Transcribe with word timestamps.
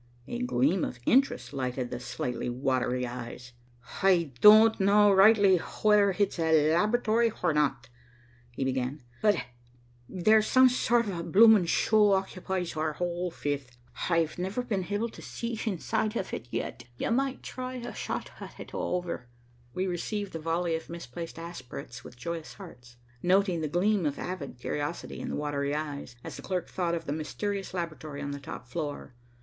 A 0.27 0.39
gleam 0.41 0.83
of 0.83 0.97
interest 1.05 1.53
lighted 1.53 1.91
the 1.91 1.99
slightly 1.99 2.49
watery 2.49 3.05
eyes. 3.05 3.53
"H'I 3.99 4.31
don't 4.41 4.75
rightly 4.79 5.57
know 5.57 5.59
w'ether 5.61 6.13
h'it's 6.15 6.37
h'a 6.37 6.73
laboritory 6.73 7.29
h'or 7.29 7.53
not," 7.53 7.87
he 8.49 8.63
began, 8.63 9.03
"but 9.21 9.35
there's 10.09 10.47
some 10.47 10.69
sort 10.69 11.05
h'of 11.05 11.19
a 11.19 11.23
bloomin' 11.23 11.67
show 11.67 12.19
h'occupies 12.19 12.73
h'our 12.73 12.97
'ole 12.99 13.29
fifth. 13.29 13.77
H'I've 14.07 14.39
never 14.39 14.63
been 14.63 14.85
h'ible 14.85 15.11
to 15.11 15.21
see 15.21 15.55
h'inside 15.55 16.13
h'it 16.13 16.47
yet. 16.49 16.85
You 16.97 17.11
might 17.11 17.43
try 17.43 17.77
h'a 17.79 17.93
shot 17.93 18.31
h'at 18.39 18.55
h'it 18.55 18.73
'owever." 18.73 19.27
We 19.75 19.85
received 19.85 20.33
the 20.33 20.39
volley 20.39 20.73
of 20.75 20.89
misplaced 20.89 21.37
aspirates 21.37 22.03
with 22.03 22.17
joyous 22.17 22.55
hearts, 22.55 22.97
noting 23.21 23.61
the 23.61 23.67
gleam 23.67 24.07
of 24.07 24.17
avid 24.17 24.57
curiosity 24.57 25.19
in 25.19 25.29
the 25.29 25.35
watery 25.35 25.75
eyes, 25.75 26.15
as 26.23 26.37
the 26.37 26.41
clerk 26.41 26.69
thought 26.69 26.95
of 26.95 27.05
the 27.05 27.13
mysterious 27.13 27.75
laboratory 27.75 28.23
on 28.23 28.31
the 28.31 28.39
top 28.39 28.67
floor. 28.67 29.13